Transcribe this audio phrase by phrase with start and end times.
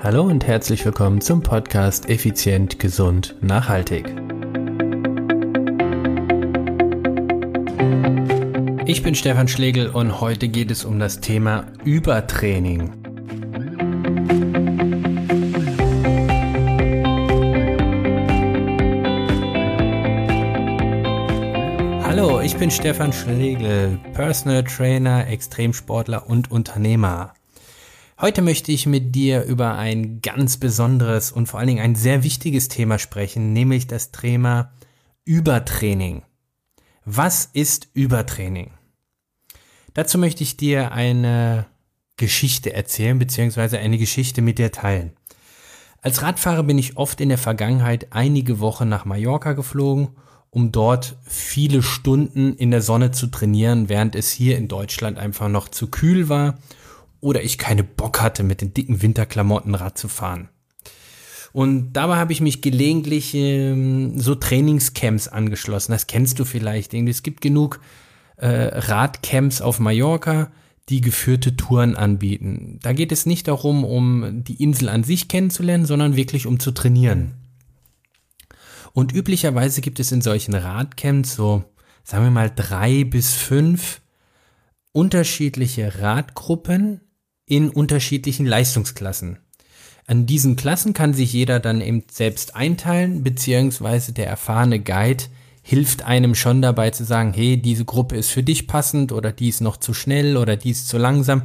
[0.00, 4.06] Hallo und herzlich willkommen zum Podcast Effizient, Gesund, Nachhaltig.
[8.86, 12.92] Ich bin Stefan Schlegel und heute geht es um das Thema Übertraining.
[22.04, 27.34] Hallo, ich bin Stefan Schlegel, Personal Trainer, Extremsportler und Unternehmer.
[28.20, 32.24] Heute möchte ich mit dir über ein ganz besonderes und vor allen Dingen ein sehr
[32.24, 34.72] wichtiges Thema sprechen, nämlich das Thema
[35.24, 36.24] Übertraining.
[37.04, 38.72] Was ist Übertraining?
[39.94, 41.66] Dazu möchte ich dir eine
[42.16, 45.12] Geschichte erzählen, beziehungsweise eine Geschichte mit dir teilen.
[46.02, 50.08] Als Radfahrer bin ich oft in der Vergangenheit einige Wochen nach Mallorca geflogen,
[50.50, 55.48] um dort viele Stunden in der Sonne zu trainieren, während es hier in Deutschland einfach
[55.48, 56.58] noch zu kühl war
[57.20, 60.48] oder ich keine Bock hatte, mit den dicken Winterklamotten Rad zu fahren.
[61.52, 65.92] Und dabei habe ich mich gelegentlich ähm, so Trainingscamps angeschlossen.
[65.92, 66.94] Das kennst du vielleicht.
[66.94, 67.80] Es gibt genug
[68.36, 70.52] äh, Radcamps auf Mallorca,
[70.88, 72.78] die geführte Touren anbieten.
[72.82, 76.70] Da geht es nicht darum, um die Insel an sich kennenzulernen, sondern wirklich um zu
[76.70, 77.34] trainieren.
[78.92, 81.64] Und üblicherweise gibt es in solchen Radcamps so,
[82.04, 84.00] sagen wir mal, drei bis fünf
[84.92, 87.00] unterschiedliche Radgruppen,
[87.48, 89.38] in unterschiedlichen Leistungsklassen.
[90.06, 95.24] An diesen Klassen kann sich jeder dann eben selbst einteilen, beziehungsweise der erfahrene Guide
[95.62, 99.48] hilft einem schon dabei zu sagen, hey, diese Gruppe ist für dich passend oder die
[99.48, 101.42] ist noch zu schnell oder die ist zu langsam.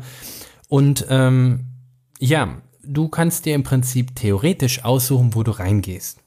[0.70, 1.66] Und ähm,
[2.20, 6.20] ja, du kannst dir im Prinzip theoretisch aussuchen, wo du reingehst.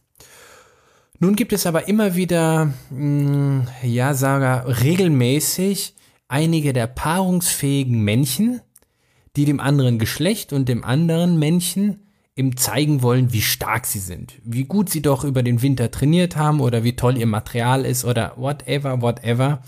[1.18, 5.94] Nun gibt es aber immer wieder, mh, hm, ja, sage regelmäßig
[6.28, 8.60] einige der paarungsfähigen Männchen,
[9.36, 14.34] die dem anderen Geschlecht und dem anderen Männchen ihm zeigen wollen, wie stark sie sind,
[14.44, 18.04] wie gut sie doch über den Winter trainiert haben oder wie toll ihr Material ist
[18.04, 19.62] oder whatever, whatever.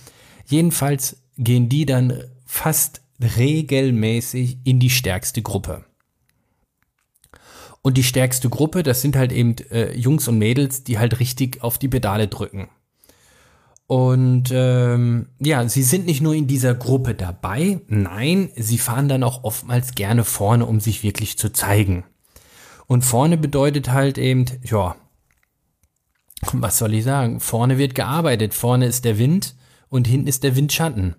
[0.47, 5.85] Jedenfalls gehen die dann fast regelmäßig in die stärkste Gruppe.
[7.81, 11.63] Und die stärkste Gruppe, das sind halt eben äh, Jungs und Mädels, die halt richtig
[11.63, 12.69] auf die Pedale drücken.
[13.89, 19.23] Und ähm, ja, sie sind nicht nur in dieser Gruppe dabei, nein, sie fahren dann
[19.23, 22.05] auch oftmals gerne vorne, um sich wirklich zu zeigen.
[22.87, 24.95] Und vorne bedeutet halt eben, ja,
[26.53, 27.41] was soll ich sagen?
[27.41, 29.57] Vorne wird gearbeitet, vorne ist der Wind
[29.89, 31.17] und hinten ist der Windschatten.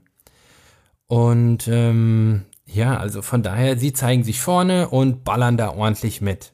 [1.07, 6.53] Und ähm, ja, also von daher, sie zeigen sich vorne und ballern da ordentlich mit.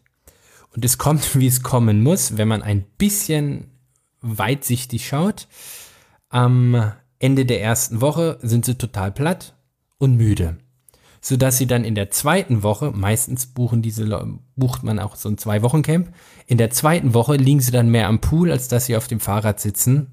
[0.73, 3.71] Und es kommt, wie es kommen muss, wenn man ein bisschen
[4.21, 5.49] weitsichtig schaut.
[6.35, 9.55] Am Ende der ersten Woche sind sie total platt
[9.99, 10.57] und müde,
[11.21, 14.05] sodass sie dann in der zweiten Woche, meistens buchen diese,
[14.57, 16.13] bucht man auch so ein zwei Wochen Camp,
[16.45, 19.21] in der zweiten Woche liegen sie dann mehr am Pool, als dass sie auf dem
[19.21, 20.11] Fahrrad sitzen.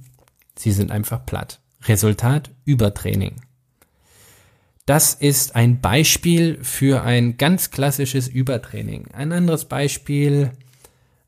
[0.56, 1.60] Sie sind einfach platt.
[1.88, 3.42] Resultat Übertraining.
[4.86, 9.08] Das ist ein Beispiel für ein ganz klassisches Übertraining.
[9.12, 10.52] Ein anderes Beispiel,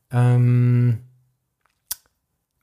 [0.09, 0.99] ähm,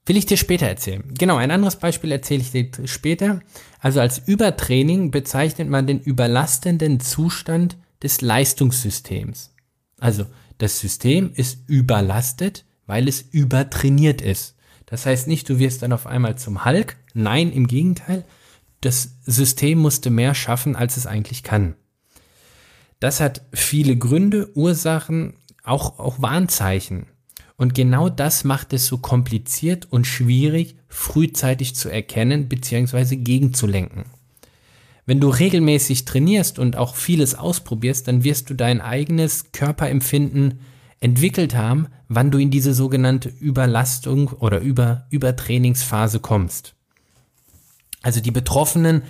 [0.04, 1.04] Will ich dir später erzählen.
[1.16, 3.40] Genau, ein anderes Beispiel erzähle ich dir später.
[3.78, 9.54] Also als Übertraining bezeichnet man den überlastenden Zustand des Leistungssystems.
[10.00, 10.26] Also
[10.58, 14.56] das System ist überlastet, weil es übertrainiert ist.
[14.86, 16.96] Das heißt nicht, du wirst dann auf einmal zum Hulk.
[17.14, 18.24] Nein, im Gegenteil.
[18.80, 21.76] Das System musste mehr schaffen, als es eigentlich kann.
[22.98, 27.06] Das hat viele Gründe, Ursachen, auch, auch Warnzeichen.
[27.56, 33.16] Und genau das macht es so kompliziert und schwierig, frühzeitig zu erkennen bzw.
[33.16, 34.04] gegenzulenken.
[35.04, 40.60] Wenn du regelmäßig trainierst und auch vieles ausprobierst, dann wirst du dein eigenes Körperempfinden
[41.00, 46.74] entwickelt haben, wann du in diese sogenannte Überlastung oder Über Übertrainingsphase kommst.
[48.02, 49.02] Also die Betroffenen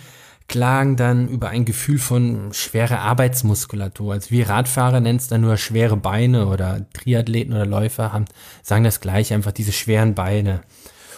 [0.52, 4.12] klagen dann über ein Gefühl von schwerer Arbeitsmuskulatur.
[4.12, 8.26] Also wir Radfahrer nennen es dann nur schwere Beine oder Triathleten oder Läufer haben,
[8.62, 10.60] sagen das gleich, einfach diese schweren Beine.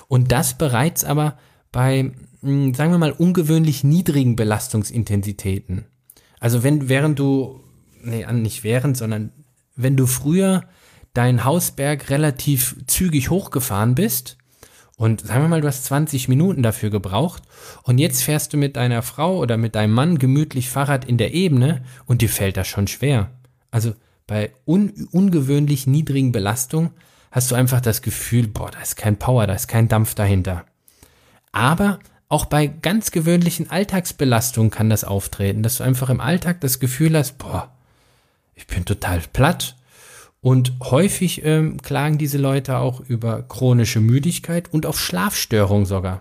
[0.06, 1.36] Und das bereits aber
[1.72, 5.86] bei, hm, sagen wir mal, ungewöhnlich niedrigen Belastungsintensitäten.
[6.38, 7.58] Also wenn, während du,
[8.04, 9.32] nee, nicht während, sondern
[9.74, 10.62] wenn du früher
[11.12, 14.38] deinen Hausberg relativ zügig hochgefahren bist,
[14.96, 17.42] und sagen wir mal, du hast 20 Minuten dafür gebraucht
[17.82, 21.34] und jetzt fährst du mit deiner Frau oder mit deinem Mann gemütlich Fahrrad in der
[21.34, 23.30] Ebene und dir fällt das schon schwer.
[23.70, 23.94] Also
[24.26, 26.90] bei un ungewöhnlich niedrigen Belastungen
[27.32, 30.64] hast du einfach das Gefühl, boah, da ist kein Power, da ist kein Dampf dahinter.
[31.50, 31.98] Aber
[32.28, 37.16] auch bei ganz gewöhnlichen Alltagsbelastungen kann das auftreten, dass du einfach im Alltag das Gefühl
[37.16, 37.72] hast, boah,
[38.54, 39.76] ich bin total platt
[40.44, 46.20] Und häufig ähm, klagen diese Leute auch über chronische Müdigkeit und auf Schlafstörung sogar.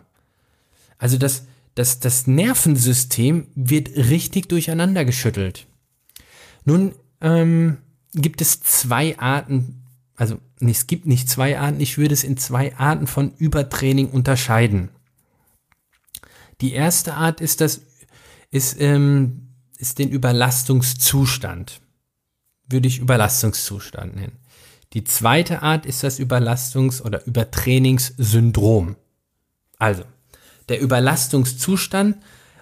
[0.98, 5.68] Also das, das, das Nervensystem wird richtig durcheinander geschüttelt.
[6.64, 7.80] Nun ähm,
[8.14, 9.84] gibt es zwei Arten,
[10.16, 14.88] also es gibt nicht zwei Arten, ich würde es in zwei Arten von Übertraining unterscheiden.
[16.62, 17.82] Die erste Art ist das,
[18.52, 21.82] ist, ähm, ist den Überlastungszustand.
[22.68, 24.38] Würde ich Überlastungszustand nennen.
[24.94, 28.96] Die zweite Art ist das Überlastungs- oder Übertrainingssyndrom.
[29.80, 30.04] Also,
[30.70, 32.18] der Überlastungszustand,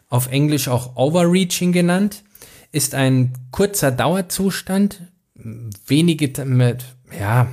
[0.10, 2.24] auf Englisch auch Overreaching genannt,
[2.72, 5.02] ist ein kurzer Dauerzustand,
[5.36, 6.86] wenige mit,
[7.18, 7.48] ja,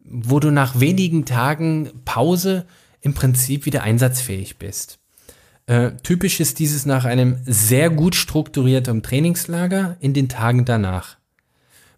[0.00, 2.66] wo du nach wenigen Tagen Pause
[3.00, 4.98] im Prinzip wieder einsatzfähig bist.
[5.66, 11.17] Äh, typisch ist dieses nach einem sehr gut strukturierten Trainingslager in den Tagen danach.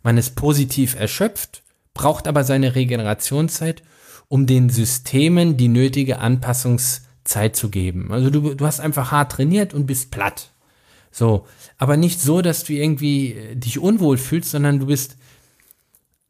[0.02, 1.62] Man ist positiv erschöpft,
[1.94, 3.82] braucht aber seine Regenerationszeit,
[4.29, 8.12] um den Systemen die nötige Anpassungszeit zu geben.
[8.12, 10.50] Also du, du hast einfach hart trainiert und bist platt.
[11.11, 15.17] So, aber nicht so, dass du irgendwie äh, dich unwohl fühlst, sondern du bist,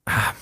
[0.06, 0.32] ah,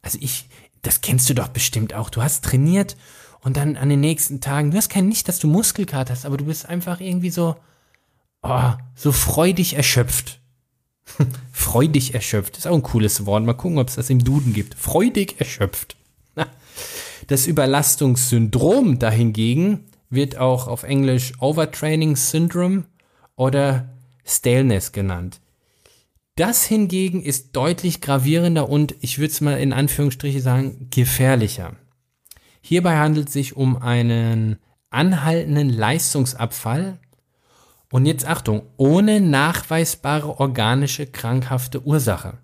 [0.00, 0.48] also ich,
[0.82, 2.08] das kennst du doch bestimmt auch.
[2.08, 2.96] Du hast trainiert
[3.40, 6.38] und dann an den nächsten Tagen, du hast kein nicht, dass du Muskelkater hast, aber
[6.38, 7.56] du bist einfach irgendwie so,
[8.42, 10.37] oh, so freudig erschöpft.
[11.52, 13.44] freudig erschöpft, ist auch ein cooles Wort.
[13.44, 14.74] Mal gucken, ob es das im Duden gibt.
[14.74, 15.96] Freudig erschöpft.
[17.26, 22.84] Das Überlastungssyndrom dahingegen wird auch auf Englisch Overtraining Syndrome
[23.36, 23.90] oder
[24.24, 25.40] Staleness genannt.
[26.36, 31.76] Das hingegen ist deutlich gravierender und ich würde es mal in Anführungsstriche sagen, gefährlicher.
[32.62, 34.58] Hierbei handelt es sich um einen
[34.90, 36.98] anhaltenden Leistungsabfall
[37.90, 42.38] und jetzt Achtung, ohne nachweisbare organische krankhafte Ursache.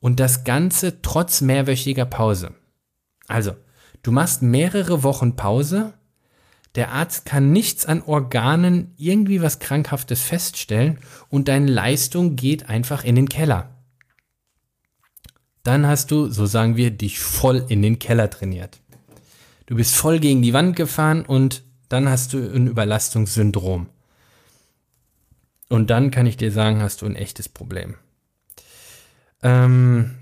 [0.00, 2.54] Und das Ganze trotz mehrwöchiger Pause.
[3.28, 3.52] Also,
[4.02, 5.94] du machst mehrere Wochen Pause
[6.74, 10.98] der Arzt kann nichts an Organen irgendwie was Krankhaftes feststellen
[11.28, 13.76] und deine Leistung geht einfach in den Keller.
[15.64, 18.80] Dann hast du, so sagen wir, dich voll in den Keller trainiert.
[19.66, 23.88] Du bist voll gegen die Wand gefahren und dann hast du ein Überlastungssyndrom.
[25.72, 27.94] Und dann kann ich dir sagen, hast du ein echtes Problem.
[29.42, 30.18] Ähm,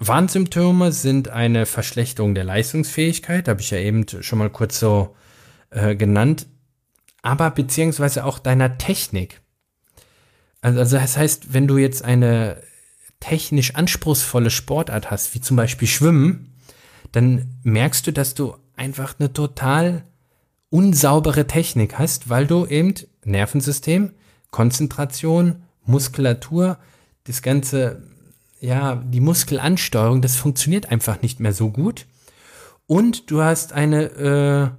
[0.00, 5.14] Warnsymptome sind eine Verschlechterung der Leistungsfähigkeit, habe ich ja eben schon mal kurz so
[5.70, 6.48] äh, genannt,
[7.22, 9.40] aber beziehungsweise auch deiner Technik.
[10.60, 12.60] Also, also das heißt, wenn du jetzt eine
[13.20, 16.52] technisch anspruchsvolle Sportart hast, wie zum Beispiel Schwimmen,
[17.12, 20.02] dann merkst du, dass du einfach eine total
[20.68, 24.14] unsaubere Technik hast, weil du eben Nervensystem,
[24.50, 26.78] Konzentration, Muskulatur,
[27.24, 28.02] das ganze,
[28.60, 32.06] ja, die Muskelansteuerung, das funktioniert einfach nicht mehr so gut.
[32.86, 34.74] Und du hast eine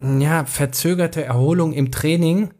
[0.00, 2.50] äh, ja, verzögerte Erholung im Training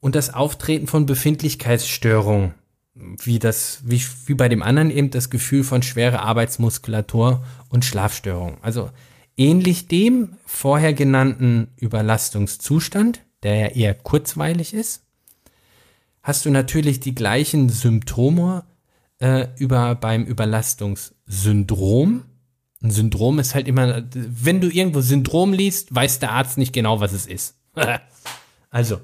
[0.00, 2.54] und das Auftreten von Befindlichkeitsstörungen,
[2.94, 8.58] wie das, wie, wie bei dem anderen eben das Gefühl von schwerer Arbeitsmuskulatur und Schlafstörung.
[8.62, 8.90] Also
[9.36, 15.04] ähnlich dem vorher genannten Überlastungszustand, der ja eher kurzweilig ist,
[16.22, 18.64] hast du natürlich die gleichen Symptome
[19.18, 22.24] äh, über beim Überlastungssyndrom
[22.82, 27.00] ein Syndrom ist halt immer, wenn du irgendwo Syndrom liest, weiß der Arzt nicht genau,
[27.00, 27.56] was es ist.
[28.70, 29.00] also,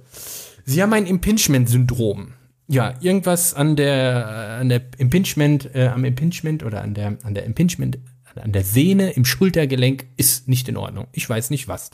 [0.64, 2.32] sie haben ein Impingement-Syndrom.
[2.66, 7.44] Ja, irgendwas an der, an der Impingement, äh, am Impingement oder an der, an der
[7.44, 7.98] Impingement,
[8.34, 11.06] an der Sehne im Schultergelenk ist nicht in Ordnung.
[11.12, 11.90] Ich weiß nicht was.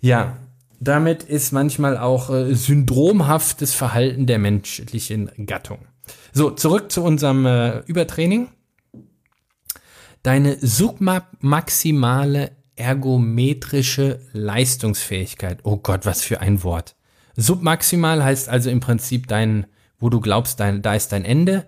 [0.00, 0.36] Ja,
[0.80, 5.80] damit ist manchmal auch äh, syndromhaftes Verhalten der menschlichen Gattung.
[6.32, 8.48] So, zurück zu unserem äh, Übertraining
[10.22, 15.60] deine submaximale ergometrische Leistungsfähigkeit.
[15.64, 16.94] Oh Gott, was für ein Wort.
[17.36, 19.66] Submaximal heißt also im Prinzip dein,
[19.98, 21.66] wo du glaubst, dein, da ist dein Ende.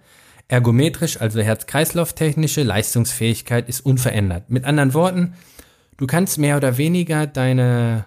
[0.48, 4.50] Ergometrisch, also Herz-Kreislauf-technische Leistungsfähigkeit ist unverändert.
[4.50, 5.34] Mit anderen Worten,
[5.96, 8.06] du kannst mehr oder weniger deine,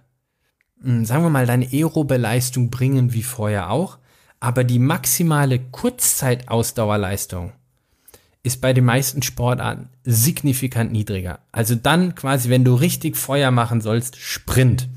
[0.84, 3.98] sagen wir mal, deine aerobe Leistung bringen wie vorher auch,
[4.40, 7.54] aber die maximale Kurzzeitausdauerleistung,
[8.44, 11.40] ist bei den meisten Sportarten signifikant niedriger.
[11.54, 14.90] Also dann quasi, wenn du richtig Feuer machen sollst, Sprint.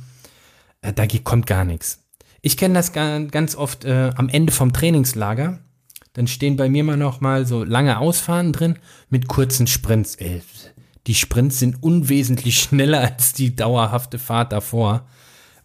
[0.82, 2.02] Äh, da kommt gar nichts.
[2.42, 5.60] Ich kenne das ganz oft äh, am Ende vom Trainingslager.
[6.12, 8.78] Dann stehen bei mir mal noch mal so lange Ausfahren drin
[9.10, 10.16] mit kurzen Sprints.
[10.16, 10.42] Ey,
[11.06, 15.06] die Sprints sind unwesentlich schneller als die dauerhafte Fahrt davor.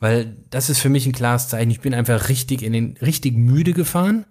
[0.02, 1.70] Weil das ist für mich ein klares Zeichen.
[1.70, 4.26] Ich bin einfach richtig in den, richtig müde gefahren.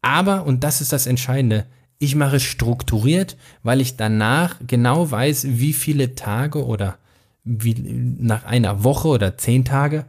[0.00, 1.66] Aber, und das ist das Entscheidende,
[1.98, 6.98] Ich mache es strukturiert, weil ich danach genau weiß, wie viele Tage oder
[7.42, 10.04] wie nach einer Woche oder zehn Tage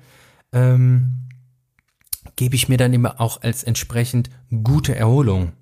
[0.52, 1.28] ähm,
[2.36, 4.30] gebe ich mir dann immer auch als entsprechend
[4.64, 5.54] gute Erholung.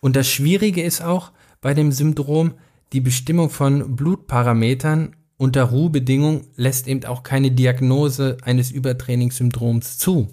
[0.00, 2.54] Und das Schwierige ist auch bei dem Syndrom,
[2.92, 10.28] die Bestimmung von Blutparametern unter Ruhebedingungen lässt eben auch keine Diagnose eines Übertrainingssyndroms zu.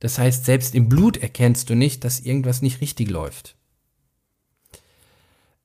[0.00, 3.56] Das heißt, selbst im Blut erkennst du nicht, dass irgendwas nicht richtig läuft.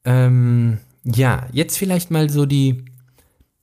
[0.06, 2.86] Ähm, ja, jetzt vielleicht mal so die,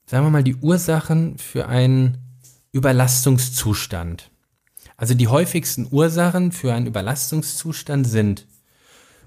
[0.05, 2.17] sagen wir mal, die Ursachen für einen
[2.71, 4.29] Überlastungszustand.
[4.97, 8.47] Also die häufigsten Ursachen für einen Überlastungszustand sind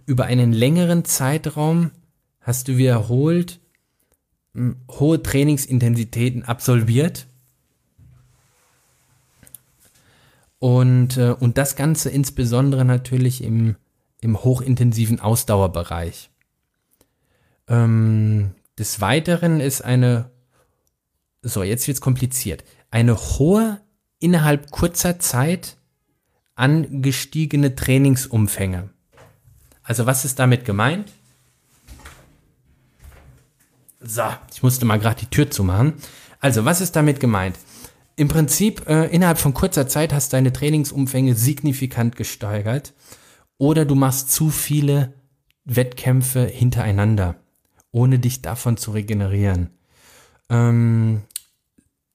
[0.06, 1.92] über einen längeren Zeitraum
[2.40, 3.59] hast du wiederholt
[4.54, 7.28] hohe Trainingsintensitäten absolviert
[10.60, 13.76] Und, äh, und das Ganze insbesondere natürlich im,
[14.20, 16.30] im hochintensiven Ausdauerbereich.
[17.66, 20.30] Ähm, des Weiteren ist eine,
[21.40, 23.80] so jetzt wird's kompliziert, eine hohe,
[24.18, 25.78] innerhalb kurzer Zeit
[26.54, 28.90] angestiegene Trainingsumfänge.
[29.82, 31.10] Also was ist damit gemeint?
[34.00, 35.94] So, ich musste mal gerade die Tür zumachen.
[36.40, 37.58] Also was ist damit gemeint?
[38.16, 42.94] Im Prinzip, äh, innerhalb von kurzer Zeit hast deine Trainingsumfänge signifikant gesteigert
[43.58, 45.14] oder du machst zu viele
[45.64, 47.36] Wettkämpfe hintereinander,
[47.92, 49.70] ohne dich davon zu regenerieren.
[50.48, 51.22] Ähm,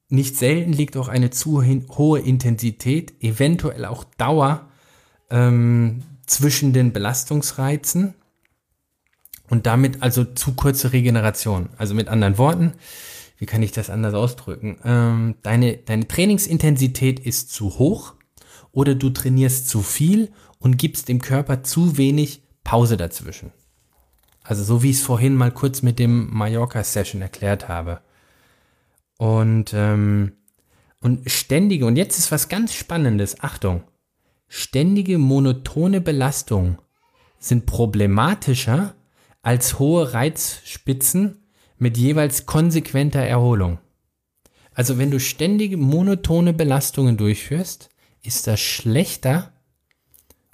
[0.10, 4.70] nicht selten liegt auch eine zu hohe Intensität, eventuell auch Dauer
[5.30, 8.16] ähm, zwischen den Belastungsreizen
[9.50, 11.70] und damit also zu kurze Regeneration.
[11.78, 12.74] Also mit anderen Worten,
[13.38, 14.80] wie kann ich das anders ausdrücken?
[14.84, 18.14] Ähm, deine, deine Trainingsintensität ist zu hoch
[18.72, 23.52] oder du trainierst zu viel und gibst dem Körper zu wenig Pause dazwischen.
[24.44, 28.02] Also so wie ich es vorhin mal kurz mit dem Mallorca-Session erklärt habe.
[29.18, 30.34] Und, ähm,
[31.02, 33.84] und ständige, und jetzt ist was ganz Spannendes, Achtung,
[34.48, 36.78] ständige monotone Belastung
[37.40, 38.96] sind problematischer
[39.46, 41.44] als hohe Reizspitzen
[41.78, 43.78] mit jeweils konsequenter Erholung.
[44.74, 47.90] Also wenn du ständige monotone Belastungen durchführst,
[48.24, 49.54] ist das schlechter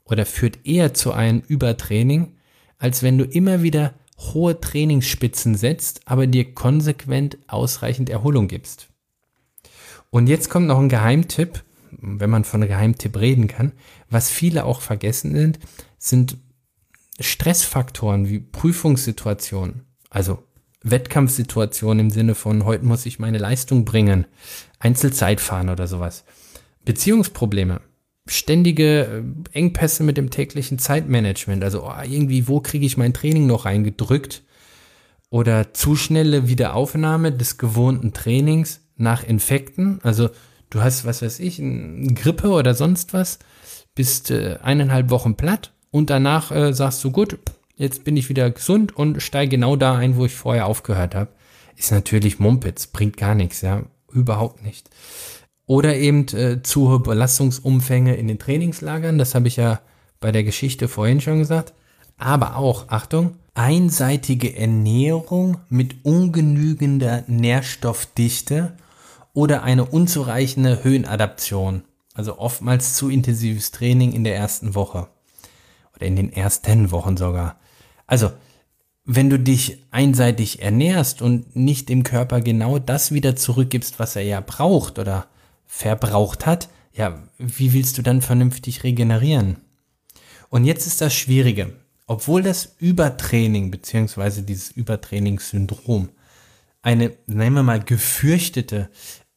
[0.04, 2.36] oder führt eher zu einem Übertraining,
[2.80, 8.90] als wenn du immer wieder hohe Trainingsspitzen setzt, aber dir konsequent ausreichend Erholung gibst.
[10.10, 13.72] Und jetzt kommt noch ein Geheimtipp, wenn man von Geheimtipp reden kann.
[14.10, 15.60] Was viele auch vergessen sind,
[15.98, 16.38] sind
[17.22, 19.86] Stressfaktoren wie Prüfungssituationen.
[20.10, 20.44] Also
[20.84, 24.26] Wettkampfsituation im Sinne von, heute muss ich meine Leistung bringen,
[24.80, 26.24] Einzelzeitfahren oder sowas.
[26.86, 27.82] Beziehungsprobleme,
[28.28, 29.24] ständige äh,
[29.58, 34.44] Engpässe mit dem täglichen Zeitmanagement, also oh, irgendwie, wo kriege ich mein Training noch reingedrückt?
[35.30, 40.30] Oder zu schnelle Wiederaufnahme des gewohnten Trainings nach Infekten, also
[40.70, 43.40] du hast, was weiß ich, eine Grippe oder sonst was,
[43.96, 47.38] bist äh, eineinhalb Wochen platt und danach äh, sagst du, gut,
[47.76, 51.30] jetzt bin ich wieder gesund und steige genau da ein, wo ich vorher aufgehört habe,
[51.78, 54.90] ist natürlich Mumpitz, bringt gar nichts, ja, überhaupt nicht.
[55.66, 59.82] Oder eben äh, zu hohe Belastungsumfänge in den Trainingslagern, das habe ich ja
[60.20, 61.74] bei der Geschichte vorhin schon gesagt.
[62.18, 68.74] Aber auch, Achtung, einseitige Ernährung mit ungenügender Nährstoffdichte
[69.34, 71.84] oder eine unzureichende Höhenadaption.
[72.14, 75.08] Also oftmals zu intensives Training in der ersten Woche.
[76.02, 77.60] Oder in den ersten Wochen sogar.
[78.08, 78.32] Also,
[79.06, 84.24] wenn du dich einseitig ernährst und nicht dem Körper genau das wieder zurückgibst, was er
[84.24, 85.28] ja braucht oder
[85.68, 89.58] verbraucht hat, ja, wie willst du dann vernünftig regenerieren?
[90.50, 91.74] Und jetzt ist das Schwierige.
[92.08, 96.10] Obwohl das Übertraining beziehungsweise dieses Übertrainingssyndrom
[96.82, 98.90] eine, nennen wir mal, gefürchtete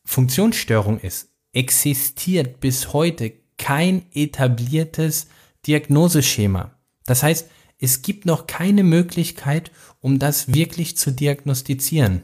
[0.04, 5.26] Funktionsstörung ist, existiert bis heute kein etabliertes
[5.66, 6.76] Diagnoseschema.
[7.06, 12.22] Das heißt, es gibt noch keine Möglichkeit, um das wirklich zu diagnostizieren.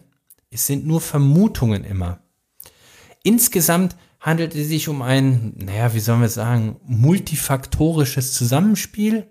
[0.50, 2.22] Es sind nur Vermutungen immer.
[3.22, 9.26] Insgesamt handelt es sich um ein, naja, wie sollen wir sagen, multifaktorisches Zusammenspiel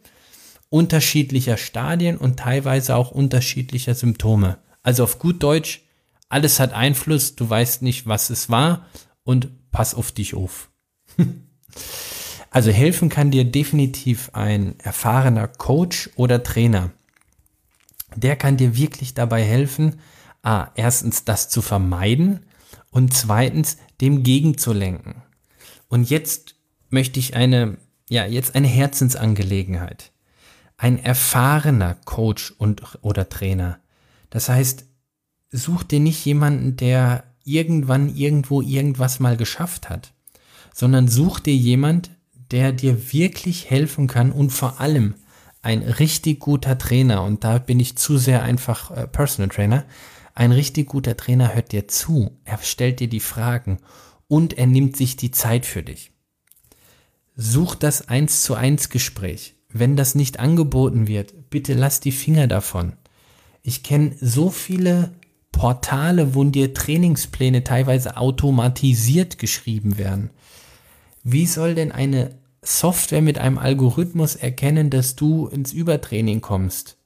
[0.70, 4.60] unterschiedlicher Stadien und teilweise auch unterschiedlicher Symptome.
[4.84, 5.82] Also auf gut Deutsch,
[6.30, 8.86] alles hat Einfluss, du weißt nicht, was es war
[9.24, 10.70] und pass auf dich auf.
[12.52, 16.92] Also helfen kann dir definitiv ein erfahrener Coach oder Trainer.
[18.16, 20.00] Der kann dir wirklich dabei helfen,
[20.42, 22.46] ah, erstens das zu vermeiden
[22.92, 25.22] und zweitens dem gegenzulenken.
[25.90, 26.56] Und jetzt
[26.90, 27.78] möchte ich eine,
[28.10, 30.12] ja, jetzt eine Herzensangelegenheit.
[30.80, 33.80] ein erfahrener Coach und oder Trainer.
[34.30, 34.86] Das heißt,
[35.52, 40.14] such dir nicht jemanden, der irgendwann irgendwo irgendwas mal geschafft hat,
[40.74, 42.12] sondern such dir jemand,
[42.52, 45.16] der dir wirklich helfen kann und vor allem
[45.62, 49.86] ein richtig guter Trainer, und da bin ich zu sehr einfach äh, Personal Trainer,
[50.34, 53.80] ein richtig guter Trainer hört dir zu, er stellt dir die Fragen
[54.28, 56.12] und er nimmt sich die Zeit für dich.
[57.36, 59.56] Such das eins zu eins Gespräch.
[59.72, 62.94] Wenn das nicht angeboten wird, bitte lass die Finger davon.
[63.62, 65.12] Ich kenne so viele
[65.52, 70.30] Portale, wo dir Trainingspläne teilweise automatisiert geschrieben werden.
[71.32, 72.32] Wie soll denn eine
[72.64, 76.98] Software mit einem Algorithmus erkennen, dass du ins Übertraining kommst?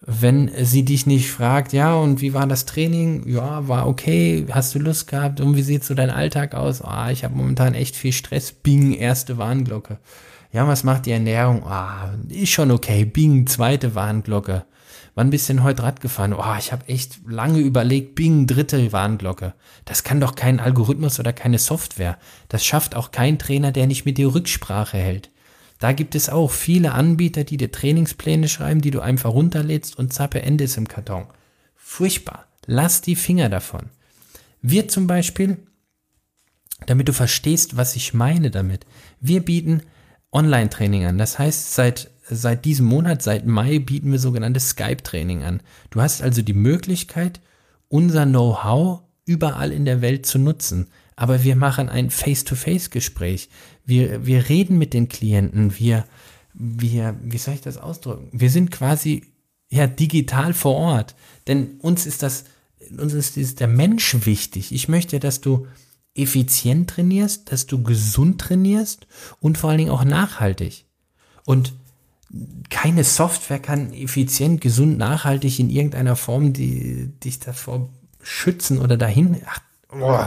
[0.00, 3.26] Wenn sie dich nicht fragt, ja, und wie war das Training?
[3.26, 5.40] Ja, war okay, hast du Lust gehabt?
[5.40, 6.82] Und wie sieht so dein Alltag aus?
[6.82, 8.52] Ah, ich habe momentan echt viel Stress.
[8.52, 9.98] Bing, erste Warnglocke.
[10.52, 11.62] Ja, was macht die Ernährung?
[11.64, 13.06] Ah, ist schon okay.
[13.06, 14.66] Bing, zweite Warnglocke.
[15.18, 16.32] Wann bist du denn heute Rad gefahren?
[16.32, 18.14] Oh, ich habe echt lange überlegt.
[18.14, 19.52] Bing, dritte Warnglocke.
[19.84, 22.18] Das kann doch kein Algorithmus oder keine Software.
[22.48, 25.30] Das schafft auch kein Trainer, der nicht mit dir Rücksprache hält.
[25.80, 30.12] Da gibt es auch viele Anbieter, die dir Trainingspläne schreiben, die du einfach runterlädst und
[30.12, 31.26] zappe, Ende ist im Karton.
[31.74, 32.46] Furchtbar.
[32.66, 33.86] Lass die Finger davon.
[34.62, 35.56] Wir zum Beispiel,
[36.86, 38.86] damit du verstehst, was ich meine damit,
[39.18, 39.82] wir bieten
[40.30, 41.18] Online-Training an.
[41.18, 45.60] Das heißt, seit seit diesem Monat, seit Mai, bieten wir sogenanntes Skype-Training an.
[45.90, 47.40] Du hast also die Möglichkeit,
[47.88, 50.88] unser Know-how überall in der Welt zu nutzen.
[51.16, 53.48] Aber wir machen ein Face-to-Face-Gespräch.
[53.84, 55.76] Wir, wir reden mit den Klienten.
[55.78, 56.04] Wir,
[56.54, 58.28] wir, wie soll ich das ausdrücken?
[58.32, 59.24] Wir sind quasi
[59.68, 61.14] ja digital vor Ort.
[61.46, 62.44] Denn uns ist das,
[62.96, 64.72] uns ist, der Mensch wichtig.
[64.72, 65.66] Ich möchte, dass du
[66.14, 69.06] effizient trainierst, dass du gesund trainierst
[69.40, 70.84] und vor allen Dingen auch nachhaltig.
[71.44, 71.72] Und
[72.68, 77.88] keine Software kann effizient, gesund, nachhaltig in irgendeiner Form die, dich davor
[78.22, 79.40] schützen oder dahin.
[79.46, 79.60] Ach,
[79.92, 80.26] oh,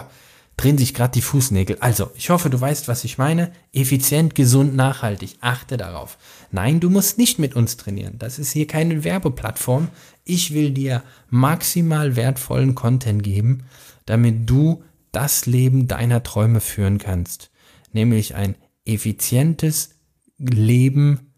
[0.57, 1.77] drehen sich gerade die Fußnägel.
[1.79, 3.51] Also, ich hoffe, du weißt, was ich meine.
[3.71, 5.37] Effizient, gesund, nachhaltig.
[5.41, 6.17] Achte darauf.
[6.51, 8.17] Nein, du musst nicht mit uns trainieren.
[8.17, 9.89] Das ist hier keine Werbeplattform.
[10.23, 13.63] Ich will dir maximal wertvollen Content geben,
[14.05, 17.51] damit du das Leben deiner Träume führen kannst.
[17.93, 19.95] Nämlich ein effizientes
[20.37, 21.30] Leben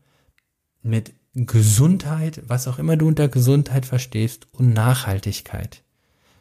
[0.83, 5.81] mit Gesundheit, was auch immer du unter Gesundheit verstehst, und Nachhaltigkeit.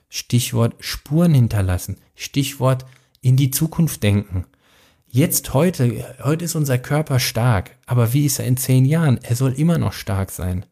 [0.09, 1.97] Stichwort Spuren hinterlassen.
[2.15, 2.85] Stichwort
[3.23, 4.45] in die Zukunft denken.
[5.09, 9.19] Jetzt heute, heute ist unser Körper stark, aber wie ist er in zehn Jahren?
[9.23, 10.67] Er soll immer noch stark sein.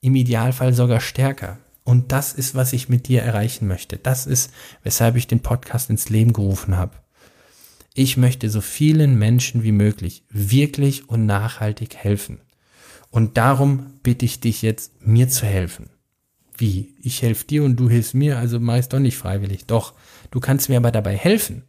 [0.00, 1.58] Im Idealfall sogar stärker.
[1.82, 3.96] Und das ist, was ich mit dir erreichen möchte.
[3.96, 6.94] Das ist, weshalb ich den Podcast ins Leben gerufen habe.
[7.94, 12.40] Ich möchte so vielen Menschen wie möglich wirklich und nachhaltig helfen.
[13.14, 15.88] Und darum bitte ich dich jetzt, mir zu helfen.
[16.58, 16.94] Wie?
[17.00, 19.66] Ich helfe dir und du hilfst mir, also meist doch nicht freiwillig.
[19.66, 19.94] Doch,
[20.32, 21.62] du kannst mir aber dabei helfen.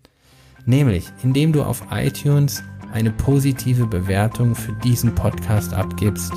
[0.66, 6.34] Nämlich, indem du auf iTunes eine positive Bewertung für diesen Podcast abgibst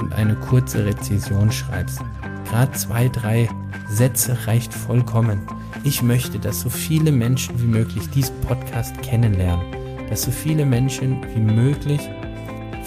[0.00, 1.98] und eine kurze Rezession schreibst.
[2.44, 3.48] Gerade zwei, drei
[3.88, 5.40] Sätze reicht vollkommen.
[5.82, 9.66] Ich möchte, dass so viele Menschen wie möglich diesen Podcast kennenlernen,
[10.08, 12.08] dass so viele Menschen wie möglich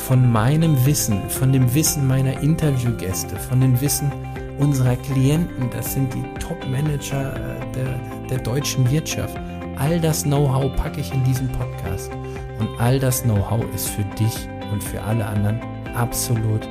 [0.07, 4.11] von meinem Wissen, von dem Wissen meiner Interviewgäste, von dem Wissen
[4.59, 9.35] unserer Klienten, das sind die Top-Manager äh, der, der deutschen Wirtschaft.
[9.77, 12.11] All das Know-how packe ich in diesen Podcast.
[12.59, 15.59] Und all das Know-how ist für dich und für alle anderen
[15.95, 16.69] absolut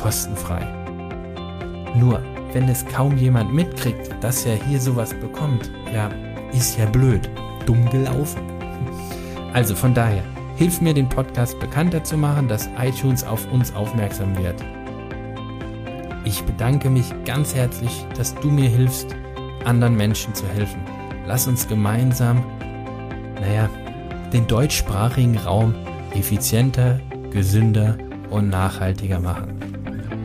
[0.00, 0.66] kostenfrei.
[1.94, 2.22] Nur,
[2.54, 6.08] wenn es kaum jemand mitkriegt, dass er hier sowas bekommt, ja,
[6.52, 7.28] ist ja blöd,
[7.66, 8.40] dumm gelaufen.
[9.52, 10.22] Also von daher,
[10.60, 14.62] Hilf mir, den Podcast bekannter zu machen, dass iTunes auf uns aufmerksam wird.
[16.26, 19.16] Ich bedanke mich ganz herzlich, dass du mir hilfst,
[19.64, 20.82] anderen Menschen zu helfen.
[21.26, 22.44] Lass uns gemeinsam,
[23.40, 23.70] naja,
[24.34, 25.74] den deutschsprachigen Raum
[26.12, 27.96] effizienter, gesünder
[28.28, 29.54] und nachhaltiger machen.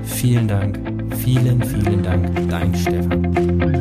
[0.04, 0.78] Vielen Dank,
[1.16, 3.75] vielen, vielen Dank, dein Stefan.